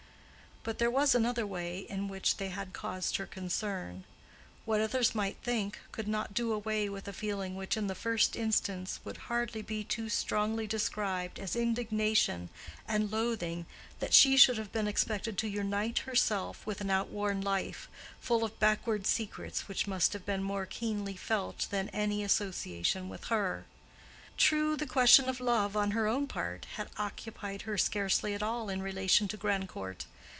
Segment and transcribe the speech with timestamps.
[0.63, 4.03] But there was another way in which they had caused her concern.
[4.63, 8.35] What others might think could not do away with a feeling which in the first
[8.35, 12.49] instance would hardly be too strongly described as indignation
[12.87, 13.65] and loathing
[13.97, 17.89] that she should have been expected to unite herself with an outworn life,
[18.19, 23.23] full of backward secrets which must have been more keenly felt than any association with
[23.33, 23.65] her.
[24.37, 28.69] True, the question of love on her own part had occupied her scarcely at all
[28.69, 30.05] in relation to Grandcourt.